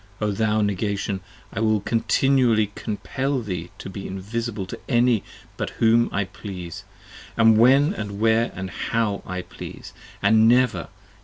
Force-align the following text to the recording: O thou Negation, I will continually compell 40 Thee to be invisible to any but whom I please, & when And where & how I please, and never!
O 0.19 0.31
thou 0.31 0.61
Negation, 0.63 1.19
I 1.53 1.59
will 1.59 1.79
continually 1.79 2.71
compell 2.75 3.35
40 3.35 3.41
Thee 3.45 3.71
to 3.77 3.87
be 3.87 4.07
invisible 4.07 4.65
to 4.65 4.79
any 4.89 5.23
but 5.57 5.69
whom 5.77 6.09
I 6.11 6.23
please, 6.23 6.85
& 7.11 7.37
when 7.37 7.93
And 7.93 8.19
where 8.19 8.47
& 8.73 8.85
how 8.89 9.21
I 9.27 9.43
please, 9.43 9.93
and 10.23 10.47
never! 10.47 10.87